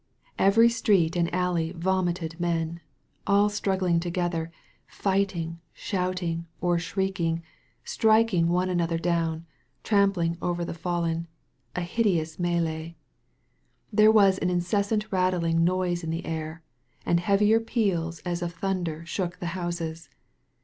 Every 0.39 0.67
street 0.67 1.15
and 1.15 1.31
alley 1.31 1.71
vomit^ 1.73 2.39
men— 2.39 2.81
all 3.27 3.49
struggling 3.49 3.99
together, 3.99 4.51
fighting, 4.87 5.59
shoutings 5.73 6.45
or 6.59 6.79
shriek 6.79 7.19
ing, 7.19 7.43
striking 7.83 8.47
one 8.47 8.67
another 8.67 8.97
down, 8.97 9.45
trampling 9.83 10.39
over 10.41 10.65
the 10.65 10.73
fallen— 10.73 11.27
a 11.75 11.81
hideous 11.81 12.37
m616e. 12.37 12.95
There 13.93 14.11
was 14.11 14.39
an 14.39 14.49
incessant 14.49 15.05
rattling 15.11 15.63
noise 15.63 16.03
in 16.03 16.09
the 16.09 16.25
air, 16.25 16.63
and 17.05 17.19
heavier 17.19 17.59
peals 17.59 18.21
as 18.21 18.41
of 18.41 18.53
thunder 18.55 19.05
shook 19.05 19.37
the 19.37 19.45
houses. 19.53 20.09